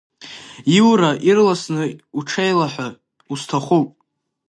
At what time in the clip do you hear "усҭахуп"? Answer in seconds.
3.31-3.89